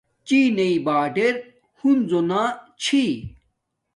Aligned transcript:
چینݵ 0.27 0.71
باڑر 0.85 1.35
ہنزو 1.79 2.19
نا 2.29 2.41
چھی 2.81 3.03